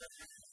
[0.00, 0.47] the